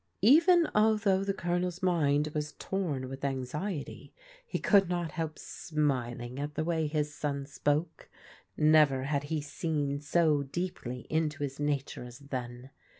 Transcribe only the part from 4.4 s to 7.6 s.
he could not help smiling at the way his son